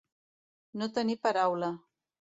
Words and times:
No 0.81 0.89
tenir 0.97 1.19
paraula. 1.27 1.73